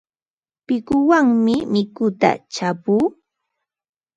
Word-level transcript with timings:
Pikuwanmi 0.65 1.55
mituta 1.73 2.29
chapuu. 2.53 3.05